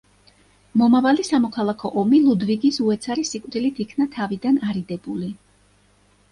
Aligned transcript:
მომავალი 0.81 1.25
სამოქალაქო 1.27 1.91
ომი 2.03 2.23
ლუდვიგის 2.25 2.81
უეცარი 2.87 3.27
სიკვდილით 3.35 3.85
იქნა 3.87 4.11
თავიდან 4.19 4.61
არიდებული. 4.73 5.33